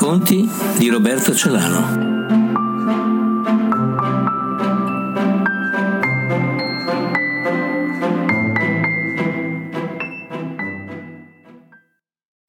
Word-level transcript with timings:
Racconti 0.00 0.48
di 0.78 0.88
Roberto 0.90 1.34
Celano. 1.34 1.82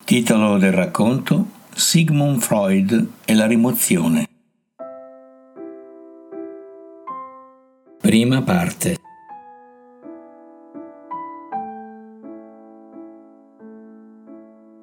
Titolo 0.05 0.59
del 0.59 0.71
racconto 0.71 1.47
Sigmund 1.73 2.39
Freud 2.39 3.13
e 3.25 3.33
la 3.33 3.47
rimozione. 3.47 4.27
Prima 7.99 8.43
parte. 8.43 8.97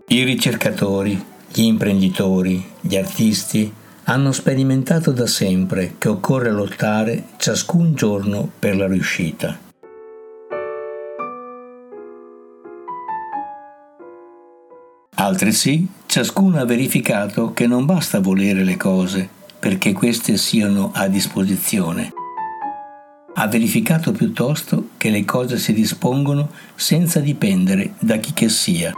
I 0.09 0.25
ricercatori, 0.25 1.34
gli 1.56 1.62
imprenditori, 1.62 2.62
gli 2.83 2.96
artisti 2.96 3.73
hanno 4.05 4.30
sperimentato 4.30 5.10
da 5.10 5.27
sempre 5.27 5.95
che 5.97 6.10
occorre 6.10 6.51
lottare 6.51 7.28
ciascun 7.38 7.95
giorno 7.95 8.47
per 8.59 8.77
la 8.77 8.87
riuscita. 8.87 9.59
Altresì, 15.14 15.88
ciascuno 16.05 16.61
ha 16.61 16.66
verificato 16.66 17.55
che 17.55 17.66
non 17.66 17.86
basta 17.86 18.20
volere 18.20 18.62
le 18.62 18.77
cose 18.77 19.27
perché 19.59 19.95
queste 19.95 20.36
siano 20.36 20.91
a 20.92 21.09
disposizione. 21.09 22.12
Ha 23.33 23.47
verificato 23.48 24.12
piuttosto 24.12 24.91
che 24.98 25.09
le 25.09 25.25
cose 25.25 25.56
si 25.56 25.73
dispongono 25.73 26.50
senza 26.75 27.20
dipendere 27.20 27.94
da 27.98 28.19
chi 28.19 28.34
che 28.34 28.50
sia. 28.50 28.92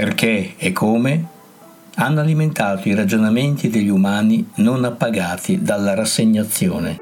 Perché 0.00 0.54
e 0.56 0.72
come 0.72 1.26
hanno 1.96 2.20
alimentato 2.20 2.88
i 2.88 2.94
ragionamenti 2.94 3.68
degli 3.68 3.90
umani 3.90 4.48
non 4.54 4.82
appagati 4.82 5.60
dalla 5.60 5.92
rassegnazione. 5.92 6.96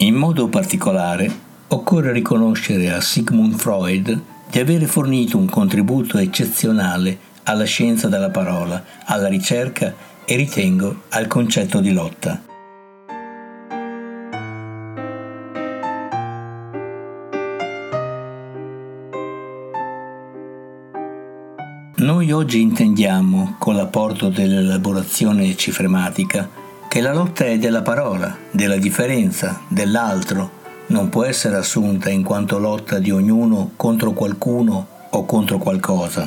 In 0.00 0.14
modo 0.16 0.48
particolare, 0.48 1.34
occorre 1.68 2.12
riconoscere 2.12 2.92
a 2.92 3.00
Sigmund 3.00 3.54
Freud 3.54 4.20
di 4.50 4.58
avere 4.58 4.84
fornito 4.84 5.38
un 5.38 5.48
contributo 5.48 6.18
eccezionale 6.18 7.16
alla 7.44 7.64
scienza 7.64 8.08
della 8.08 8.28
parola, 8.28 8.84
alla 9.06 9.28
ricerca 9.28 9.94
e 10.26 10.36
ritengo 10.36 11.04
al 11.08 11.26
concetto 11.26 11.80
di 11.80 11.94
lotta. 11.94 12.54
Oggi 22.36 22.60
intendiamo, 22.60 23.54
con 23.58 23.76
l'apporto 23.76 24.28
dell'elaborazione 24.28 25.56
cifrematica, 25.56 26.46
che 26.86 27.00
la 27.00 27.14
lotta 27.14 27.46
è 27.46 27.56
della 27.56 27.80
parola, 27.80 28.36
della 28.50 28.76
differenza, 28.76 29.62
dell'altro, 29.68 30.50
non 30.88 31.08
può 31.08 31.24
essere 31.24 31.56
assunta 31.56 32.10
in 32.10 32.22
quanto 32.22 32.58
lotta 32.58 32.98
di 32.98 33.10
ognuno 33.10 33.70
contro 33.76 34.12
qualcuno 34.12 34.86
o 35.08 35.24
contro 35.24 35.56
qualcosa. 35.56 36.26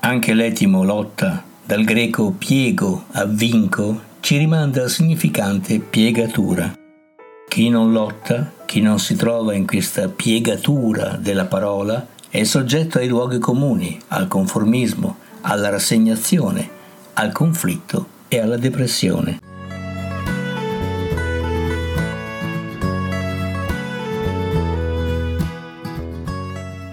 Anche 0.00 0.34
l'etimo 0.34 0.82
lotta, 0.82 1.44
dal 1.64 1.84
greco 1.84 2.32
piego 2.36 3.04
a 3.12 3.24
vinco, 3.24 4.05
ci 4.26 4.38
rimanda 4.38 4.82
al 4.82 4.90
significante 4.90 5.78
piegatura. 5.78 6.76
Chi 7.48 7.68
non 7.68 7.92
lotta, 7.92 8.50
chi 8.64 8.80
non 8.80 8.98
si 8.98 9.14
trova 9.14 9.54
in 9.54 9.64
questa 9.68 10.08
piegatura 10.08 11.10
della 11.10 11.44
parola, 11.44 12.04
è 12.28 12.42
soggetto 12.42 12.98
ai 12.98 13.06
luoghi 13.06 13.38
comuni, 13.38 13.96
al 14.08 14.26
conformismo, 14.26 15.18
alla 15.42 15.68
rassegnazione, 15.68 16.68
al 17.12 17.30
conflitto 17.30 18.08
e 18.26 18.40
alla 18.40 18.56
depressione. 18.56 19.38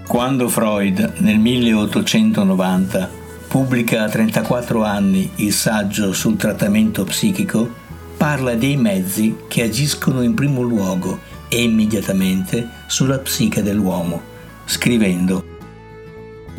Quando 0.08 0.50
Freud 0.50 1.14
nel 1.18 1.40
1890 1.40 3.22
pubblica 3.54 4.02
a 4.02 4.10
34 4.10 4.84
anni 4.84 5.30
il 5.36 5.54
saggio 5.54 6.12
sul 6.12 6.38
trattamento 6.38 7.04
psichico, 7.04 7.70
parla 8.18 8.56
dei 8.56 8.78
mezzi 8.78 9.42
che 9.48 9.62
agiscono 9.62 10.24
in 10.24 10.34
primo 10.34 10.64
luogo 10.64 11.20
e 11.50 11.62
immediatamente 11.62 12.68
sulla 12.88 13.20
psiche 13.20 13.62
dell'uomo, 13.62 14.20
scrivendo 14.66 15.46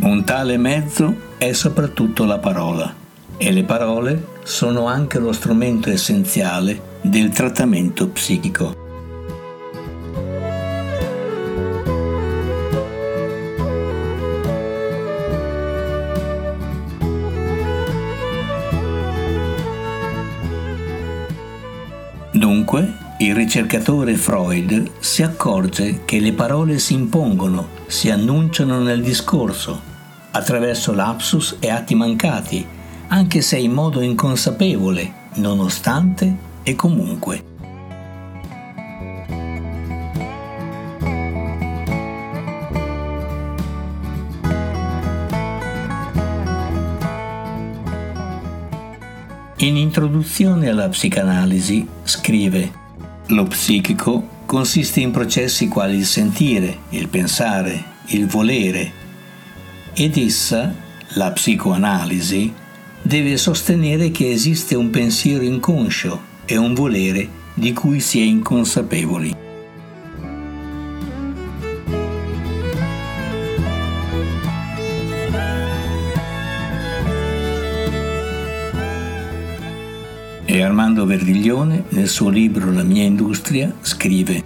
Un 0.03 0.22
tale 0.22 0.56
mezzo 0.56 1.32
è 1.37 1.50
soprattutto 1.50 2.27
la 2.27 2.38
parola 2.38 2.94
e 3.38 3.50
le 3.50 3.65
parole 3.65 4.28
sono 4.44 4.87
anche 4.87 5.19
lo 5.19 5.32
strumento 5.32 5.91
essenziale 5.91 7.00
del 7.03 7.31
trattamento 7.31 8.06
psichico. 8.06 8.83
Dunque, 22.44 22.93
il 23.21 23.34
ricercatore 23.34 24.16
Freud 24.16 24.91
si 24.99 25.22
accorge 25.22 26.05
che 26.05 26.21
le 26.21 26.34
parole 26.34 26.78
si 26.78 26.93
impongono, 26.93 27.69
si 27.87 28.10
annunciano 28.10 28.81
nel 28.81 29.03
discorso, 29.03 29.81
attraverso 30.32 30.93
lapsus 30.93 31.56
e 31.59 31.71
atti 31.71 31.94
mancati, 31.94 32.62
anche 33.09 33.41
se 33.41 33.56
in 33.56 33.72
modo 33.72 34.03
inconsapevole, 34.03 35.10
nonostante 35.37 36.37
e 36.62 36.75
comunque. 36.75 37.53
In 49.64 49.78
introduzione 49.78 50.69
alla 50.69 50.91
psicanalisi 50.91 51.88
scrive 52.02 52.70
Lo 53.28 53.44
psichico 53.44 54.42
consiste 54.44 55.00
in 55.00 55.10
processi 55.10 55.69
quali 55.69 55.97
il 55.97 56.04
sentire, 56.04 56.80
il 56.91 57.08
pensare, 57.08 57.82
il 58.08 58.26
volere 58.26 58.92
ed 59.94 60.19
essa, 60.19 60.70
la 61.14 61.32
psicoanalisi, 61.32 62.52
deve 63.00 63.38
sostenere 63.38 64.10
che 64.10 64.30
esiste 64.30 64.75
un 64.75 64.91
pensiero 64.91 65.42
inconscio 65.42 66.20
e 66.44 66.58
un 66.58 66.75
volere 66.75 67.26
di 67.54 67.72
cui 67.72 68.00
si 68.00 68.20
è 68.20 68.22
inconsapevoli. 68.22 69.44
E 80.54 80.62
Armando 80.62 81.04
Verdiglione, 81.04 81.82
nel 81.88 82.08
suo 82.08 82.28
libro 82.28 82.70
La 82.70 82.84
mia 82.84 83.02
industria, 83.02 83.74
scrive 83.80 84.40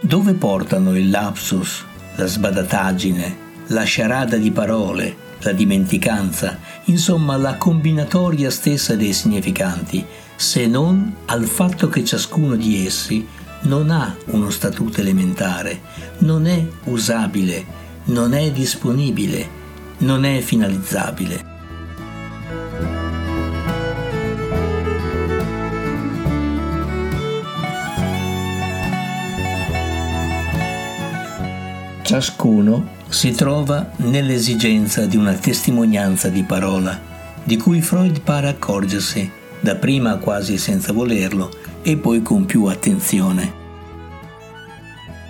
Dove 0.00 0.32
portano 0.32 0.96
il 0.96 1.10
lapsus, 1.10 1.84
la 2.14 2.24
sbadataggine, 2.24 3.36
la 3.66 3.82
sciarada 3.82 4.38
di 4.38 4.50
parole, 4.50 5.14
la 5.40 5.52
dimenticanza, 5.52 6.58
insomma 6.84 7.36
la 7.36 7.58
combinatoria 7.58 8.50
stessa 8.50 8.96
dei 8.96 9.12
significanti, 9.12 10.02
se 10.36 10.66
non 10.66 11.16
al 11.26 11.44
fatto 11.44 11.90
che 11.90 12.02
ciascuno 12.02 12.56
di 12.56 12.86
essi 12.86 13.26
non 13.64 13.90
ha 13.90 14.16
uno 14.28 14.48
statuto 14.48 15.02
elementare, 15.02 15.82
non 16.20 16.46
è 16.46 16.66
usabile, 16.84 17.62
non 18.04 18.32
è 18.32 18.50
disponibile, 18.52 19.46
non 19.98 20.24
è 20.24 20.40
finalizzabile. 20.40 21.51
Ciascuno 32.12 32.88
si 33.08 33.30
trova 33.30 33.90
nell'esigenza 33.96 35.06
di 35.06 35.16
una 35.16 35.32
testimonianza 35.32 36.28
di 36.28 36.42
parola, 36.42 37.00
di 37.42 37.56
cui 37.56 37.80
Freud 37.80 38.20
pare 38.20 38.48
accorgersi, 38.48 39.30
dapprima 39.60 40.18
quasi 40.18 40.58
senza 40.58 40.92
volerlo, 40.92 41.50
e 41.80 41.96
poi 41.96 42.20
con 42.20 42.44
più 42.44 42.66
attenzione. 42.66 43.50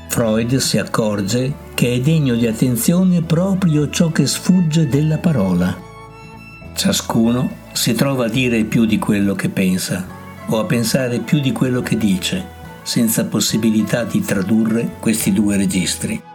Freud 0.09 0.57
si 0.57 0.77
accorge 0.77 1.55
che 1.75 1.95
è 1.95 2.01
degno 2.01 2.35
di 2.35 2.49
attenzione 2.49 3.23
proprio 3.23 3.89
ciò 3.89 4.11
che 4.11 4.27
sfugge 4.27 4.89
della 4.89 5.19
parola. 5.19 5.79
Ciascuno 6.75 7.49
si 7.71 7.93
trova 7.93 8.25
a 8.25 8.29
dire 8.29 8.65
più 8.65 8.87
di 8.87 8.99
quello 8.99 9.37
che 9.37 9.51
pensa 9.51 10.05
o 10.47 10.59
a 10.59 10.65
pensare 10.65 11.21
più 11.21 11.39
di 11.39 11.53
quello 11.53 11.81
che 11.81 11.97
dice, 11.97 12.45
senza 12.83 13.25
possibilità 13.27 14.03
di 14.03 14.21
tradurre 14.21 14.97
questi 14.99 15.33
due 15.33 15.57
registri. 15.57 16.31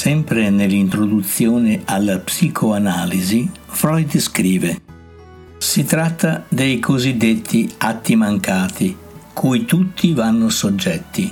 Sempre 0.00 0.48
nell'introduzione 0.48 1.82
alla 1.84 2.18
psicoanalisi, 2.20 3.50
Freud 3.66 4.16
scrive 4.16 4.80
Si 5.58 5.84
tratta 5.84 6.46
dei 6.48 6.78
cosiddetti 6.78 7.70
atti 7.76 8.16
mancati, 8.16 8.96
cui 9.34 9.66
tutti 9.66 10.14
vanno 10.14 10.48
soggetti. 10.48 11.30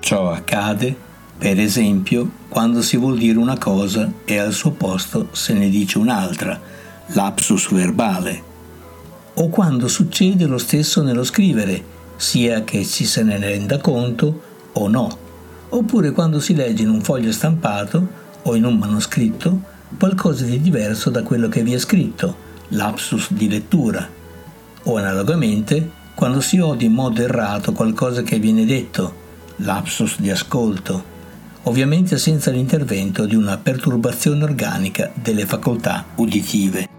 Ciò 0.00 0.30
accade, 0.30 0.94
per 1.38 1.58
esempio, 1.58 2.30
quando 2.50 2.82
si 2.82 2.98
vuol 2.98 3.16
dire 3.16 3.38
una 3.38 3.56
cosa 3.56 4.12
e 4.26 4.36
al 4.36 4.52
suo 4.52 4.72
posto 4.72 5.28
se 5.32 5.54
ne 5.54 5.70
dice 5.70 5.96
un'altra, 5.96 6.60
lapsus 7.14 7.72
verbale, 7.72 8.42
o 9.36 9.48
quando 9.48 9.88
succede 9.88 10.44
lo 10.44 10.58
stesso 10.58 11.02
nello 11.02 11.24
scrivere, 11.24 11.82
sia 12.16 12.62
che 12.62 12.84
ci 12.84 13.06
se 13.06 13.22
ne 13.22 13.38
renda 13.38 13.78
conto 13.78 14.42
o 14.72 14.86
no 14.86 15.24
oppure 15.70 16.12
quando 16.12 16.40
si 16.40 16.54
legge 16.54 16.82
in 16.82 16.90
un 16.90 17.00
foglio 17.00 17.32
stampato 17.32 18.24
o 18.42 18.54
in 18.54 18.64
un 18.64 18.76
manoscritto 18.76 19.74
qualcosa 19.98 20.44
di 20.44 20.60
diverso 20.60 21.10
da 21.10 21.22
quello 21.22 21.48
che 21.48 21.62
vi 21.62 21.72
è 21.72 21.78
scritto, 21.78 22.36
lapsus 22.68 23.32
di 23.32 23.48
lettura, 23.48 24.08
o 24.84 24.96
analogamente 24.96 25.90
quando 26.14 26.40
si 26.40 26.58
odia 26.58 26.86
in 26.86 26.94
modo 26.94 27.22
errato 27.22 27.72
qualcosa 27.72 28.22
che 28.22 28.38
viene 28.38 28.64
detto, 28.64 29.24
lapsus 29.56 30.18
di 30.18 30.30
ascolto, 30.30 31.14
ovviamente 31.64 32.18
senza 32.18 32.50
l'intervento 32.50 33.26
di 33.26 33.34
una 33.34 33.58
perturbazione 33.58 34.44
organica 34.44 35.10
delle 35.14 35.46
facoltà 35.46 36.06
uditive. 36.16 36.95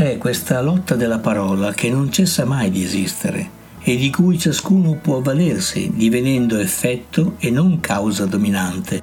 C'è 0.00 0.16
questa 0.16 0.62
lotta 0.62 0.94
della 0.94 1.18
parola 1.18 1.74
che 1.74 1.90
non 1.90 2.10
cessa 2.10 2.46
mai 2.46 2.70
di 2.70 2.82
esistere 2.82 3.50
e 3.82 3.96
di 3.96 4.08
cui 4.08 4.38
ciascuno 4.38 4.94
può 4.94 5.18
avvalersi 5.18 5.90
divenendo 5.92 6.56
effetto 6.56 7.34
e 7.38 7.50
non 7.50 7.80
causa 7.80 8.24
dominante. 8.24 9.02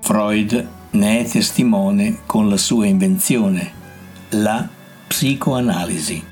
Freud 0.00 0.68
ne 0.90 1.20
è 1.20 1.24
testimone 1.24 2.22
con 2.26 2.48
la 2.48 2.56
sua 2.56 2.86
invenzione, 2.86 3.70
la 4.30 4.68
psicoanalisi. 5.06 6.24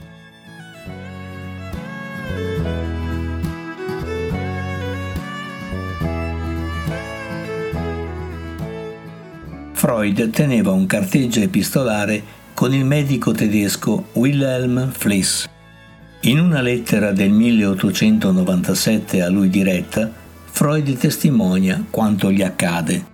Freud 9.74 10.30
teneva 10.30 10.72
un 10.72 10.86
carteggio 10.86 11.38
epistolare 11.38 12.37
con 12.58 12.74
il 12.74 12.84
medico 12.84 13.30
tedesco 13.30 14.06
Wilhelm 14.14 14.90
Fliss. 14.90 15.48
In 16.22 16.40
una 16.40 16.60
lettera 16.60 17.12
del 17.12 17.30
1897 17.30 19.22
a 19.22 19.28
lui 19.28 19.48
diretta, 19.48 20.10
Freud 20.44 20.92
testimonia 20.96 21.84
quanto 21.88 22.32
gli 22.32 22.42
accade. 22.42 23.06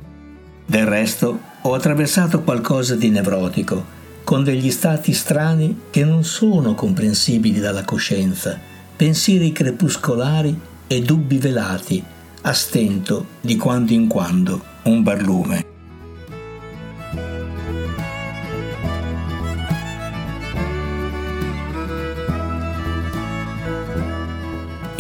Del 0.65 0.87
resto, 0.87 1.39
ho 1.61 1.75
attraversato 1.75 2.41
qualcosa 2.41 2.97
di 2.97 3.11
nevrotico, 3.11 3.85
con 4.25 4.45
degli 4.45 4.71
stati 4.71 5.13
strani 5.13 5.81
che 5.91 6.07
non 6.07 6.25
sono 6.25 6.73
comprensibili 6.75 7.61
dalla 7.61 7.85
coscienza, 7.85 8.59
pensieri 8.97 9.53
crepuscolari 9.53 10.59
e 10.87 11.03
dubbi 11.03 11.37
velati, 11.37 12.03
a 12.41 12.53
stento 12.55 13.27
di 13.43 13.57
quando 13.57 13.93
in 13.93 14.07
quando 14.07 14.65
un 14.85 15.03
barlume. 15.03 15.74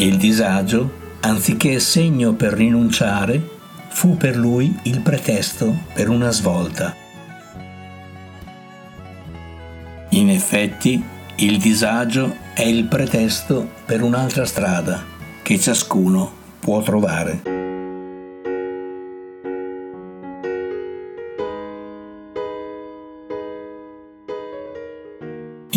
Il 0.05 0.19
disagio, 0.19 1.17
anziché 1.21 1.81
segno 1.81 2.35
per 2.35 2.53
rinunciare, 2.53 3.41
fu 3.89 4.19
per 4.19 4.37
lui 4.37 4.79
il 4.83 5.01
pretesto 5.01 5.75
per 5.95 6.11
una 6.11 6.31
svolta. 6.31 6.95
In 10.11 10.29
effetti, 10.29 11.03
il 11.37 11.57
disagio 11.57 12.37
è 12.53 12.65
il 12.65 12.85
pretesto 12.85 13.67
per 13.87 14.03
un'altra 14.03 14.45
strada 14.45 15.03
che 15.43 15.59
ciascuno 15.59 16.31
può 16.61 16.83
trovare. 16.83 17.64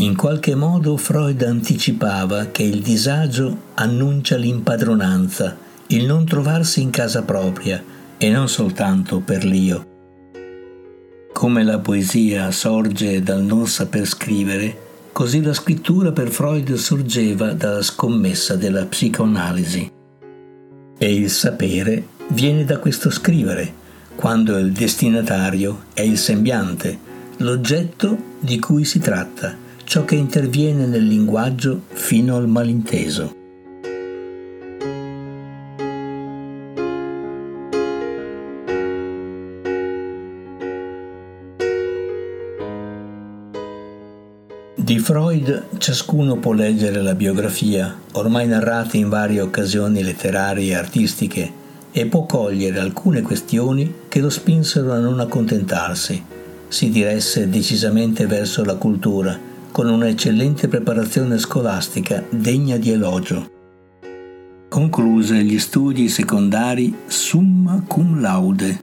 In 0.07 0.15
qualche 0.15 0.55
modo 0.55 0.95
Freud 0.95 1.41
anticipava 1.41 2.45
che 2.45 2.63
il 2.63 2.81
disagio 2.81 3.63
annuncia 3.73 4.37
l'impadronanza, 4.37 5.57
il 5.87 6.05
non 6.05 6.25
trovarsi 6.25 6.81
in 6.81 6.91
casa 6.91 7.23
propria 7.23 7.83
e 8.15 8.29
non 8.29 8.47
soltanto 8.47 9.19
per 9.19 9.43
l'io. 9.43 9.85
Come 11.33 11.61
la 11.61 11.79
poesia 11.79 12.51
sorge 12.51 13.21
dal 13.21 13.43
non 13.43 13.67
saper 13.67 14.07
scrivere, 14.07 14.77
così 15.11 15.41
la 15.41 15.53
scrittura 15.53 16.13
per 16.13 16.29
Freud 16.29 16.73
sorgeva 16.75 17.51
dalla 17.51 17.83
scommessa 17.83 18.55
della 18.55 18.85
psicoanalisi. 18.85 19.91
E 20.97 21.13
il 21.13 21.29
sapere 21.29 22.07
viene 22.29 22.63
da 22.63 22.77
questo 22.77 23.09
scrivere, 23.09 23.73
quando 24.15 24.57
il 24.57 24.71
destinatario 24.71 25.83
è 25.93 26.01
il 26.01 26.17
sembiante, 26.17 26.97
l'oggetto 27.39 28.17
di 28.39 28.57
cui 28.57 28.85
si 28.85 28.99
tratta 28.99 29.65
ciò 29.87 30.03
che 30.03 30.15
interviene 30.15 30.85
nel 30.85 31.05
linguaggio 31.05 31.83
fino 31.87 32.35
al 32.35 32.45
malinteso. 32.45 33.33
Di 44.75 44.99
Freud 44.99 45.67
ciascuno 45.77 46.35
può 46.35 46.51
leggere 46.51 47.01
la 47.01 47.15
biografia, 47.15 47.97
ormai 48.11 48.45
narrata 48.45 48.97
in 48.97 49.07
varie 49.07 49.39
occasioni 49.39 50.03
letterarie 50.03 50.71
e 50.71 50.75
artistiche, 50.75 51.49
e 51.93 52.05
può 52.07 52.25
cogliere 52.25 52.79
alcune 52.79 53.21
questioni 53.21 53.93
che 54.09 54.19
lo 54.19 54.29
spinsero 54.29 54.91
a 54.91 54.99
non 54.99 55.21
accontentarsi, 55.21 56.21
si 56.67 56.89
diresse 56.89 57.49
decisamente 57.49 58.27
verso 58.27 58.65
la 58.65 58.75
cultura, 58.75 59.55
con 59.77 59.89
un'eccellente 59.89 60.67
preparazione 60.69 61.37
scolastica 61.37 62.23
degna 62.31 62.77
di 62.77 62.89
elogio. 62.89 63.51
Concluse 64.67 65.43
gli 65.43 65.59
studi 65.59 66.09
secondari 66.09 66.95
summa 67.05 67.83
cum 67.85 68.19
laude. 68.19 68.79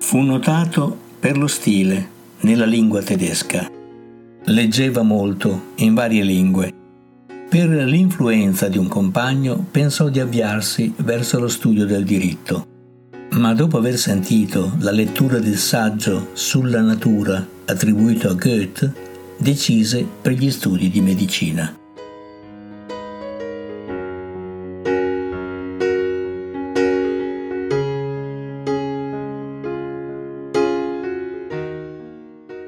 Fu 0.00 0.20
notato 0.20 0.96
per 1.20 1.36
lo 1.36 1.48
stile 1.48 2.08
nella 2.40 2.64
lingua 2.64 3.02
tedesca. 3.02 3.70
Leggeva 4.44 5.02
molto 5.02 5.72
in 5.74 5.92
varie 5.92 6.22
lingue. 6.22 6.72
Per 7.50 7.68
l'influenza 7.68 8.68
di 8.68 8.78
un 8.78 8.88
compagno 8.88 9.66
pensò 9.70 10.08
di 10.08 10.18
avviarsi 10.18 10.94
verso 10.96 11.38
lo 11.38 11.48
studio 11.48 11.84
del 11.84 12.04
diritto. 12.04 12.66
Ma 13.32 13.52
dopo 13.52 13.76
aver 13.76 13.98
sentito 13.98 14.72
la 14.78 14.92
lettura 14.92 15.40
del 15.40 15.58
saggio 15.58 16.28
sulla 16.32 16.80
natura 16.80 17.46
attribuito 17.66 18.30
a 18.30 18.32
Goethe, 18.32 19.07
decise 19.38 20.06
per 20.20 20.32
gli 20.32 20.50
studi 20.50 20.90
di 20.90 21.00
medicina. 21.00 21.76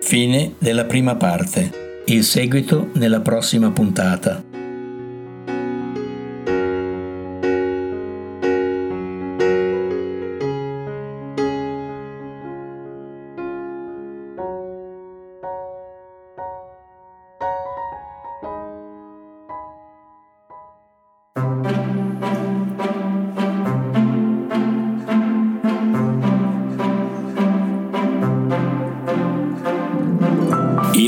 Fine 0.01 0.55
della 0.59 0.87
prima 0.87 1.15
parte. 1.15 2.03
Il 2.07 2.25
seguito 2.25 2.91
nella 2.95 3.21
prossima 3.21 3.71
puntata. 3.71 4.50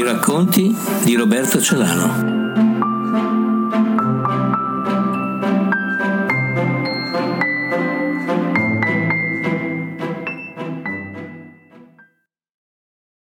Racconti 0.02 0.74
di 1.04 1.14
Roberto 1.14 1.60
Celano. 1.60 2.31